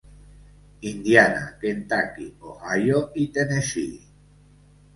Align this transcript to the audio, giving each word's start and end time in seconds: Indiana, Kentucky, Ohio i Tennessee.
Indiana, 0.91 1.43
Kentucky, 1.67 2.27
Ohio 2.55 3.05
i 3.25 3.29
Tennessee. 3.39 4.05